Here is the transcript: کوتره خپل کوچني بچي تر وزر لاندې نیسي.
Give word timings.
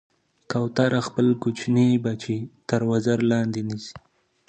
کوتره 0.51 0.99
خپل 1.07 1.27
کوچني 1.43 1.87
بچي 2.05 2.37
تر 2.69 2.81
وزر 2.89 3.19
لاندې 3.31 3.61
نیسي. 3.67 3.95